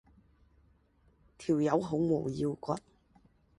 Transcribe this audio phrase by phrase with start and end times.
[1.37, 2.75] 條友好冇腰骨